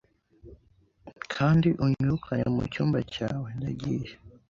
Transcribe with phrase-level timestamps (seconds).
[1.33, 4.11] Kandi unyirukane mucyumba cyawe ndagiye